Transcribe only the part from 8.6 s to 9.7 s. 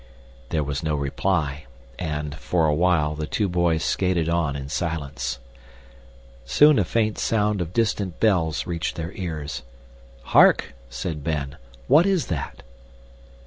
reached their ears.